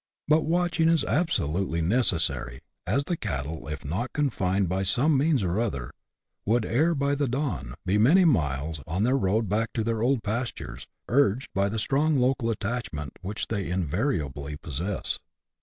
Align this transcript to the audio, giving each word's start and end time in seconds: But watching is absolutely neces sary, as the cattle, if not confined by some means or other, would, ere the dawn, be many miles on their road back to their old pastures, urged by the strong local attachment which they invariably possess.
But 0.27 0.45
watching 0.45 0.89
is 0.89 1.03
absolutely 1.05 1.79
neces 1.79 2.21
sary, 2.21 2.61
as 2.87 3.03
the 3.03 3.15
cattle, 3.15 3.67
if 3.67 3.85
not 3.85 4.13
confined 4.13 4.67
by 4.67 4.81
some 4.81 5.15
means 5.15 5.43
or 5.43 5.59
other, 5.59 5.91
would, 6.43 6.65
ere 6.65 6.95
the 6.95 7.27
dawn, 7.29 7.75
be 7.85 7.99
many 7.99 8.25
miles 8.25 8.81
on 8.87 9.03
their 9.03 9.15
road 9.15 9.47
back 9.47 9.69
to 9.75 9.83
their 9.83 10.01
old 10.01 10.23
pastures, 10.23 10.87
urged 11.07 11.49
by 11.53 11.69
the 11.69 11.77
strong 11.77 12.17
local 12.19 12.49
attachment 12.49 13.13
which 13.21 13.45
they 13.49 13.69
invariably 13.69 14.57
possess. 14.57 15.19